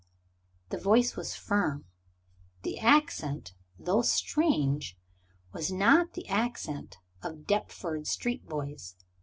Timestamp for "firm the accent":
1.35-3.53